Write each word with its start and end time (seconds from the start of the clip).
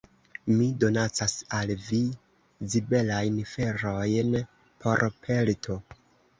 Mi 0.51 0.69
donacas 0.83 1.35
al 1.57 1.73
vi 1.89 1.99
zibelajn 2.75 3.39
felojn 3.53 4.35
por 4.83 5.09
pelto! 5.25 5.83